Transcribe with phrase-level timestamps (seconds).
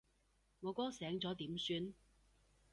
[0.61, 1.93] 我哥醒咗點算？